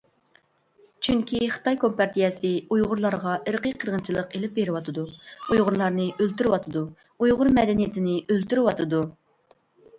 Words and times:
چۈنكى 1.07 1.41
خىتاي 1.55 1.77
كومپارتىيەسى 1.83 2.53
ئۇيغۇرلارغا 2.77 3.35
ئىرقى 3.51 3.75
قىرغىنچىلىق 3.83 4.33
ئېلىپ 4.39 4.57
بېرىۋاتىدۇ، 4.57 5.05
ئۇيغۇرلارنى 5.11 6.09
ئۆلتۈرۈۋاتىدۇ، 6.17 6.85
ئۇيغۇر 7.27 7.55
مەدەنىيىتىنى 7.61 8.19
ئۆلتۈرۈۋاتىدۇ. 8.27 9.05